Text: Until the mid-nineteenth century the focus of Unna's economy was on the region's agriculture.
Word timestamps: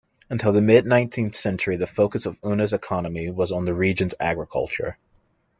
Until 0.31 0.51
the 0.51 0.63
mid-nineteenth 0.63 1.35
century 1.35 1.77
the 1.77 1.85
focus 1.85 2.25
of 2.25 2.35
Unna's 2.43 2.73
economy 2.73 3.29
was 3.29 3.51
on 3.51 3.65
the 3.65 3.75
region's 3.75 4.15
agriculture. 4.19 4.97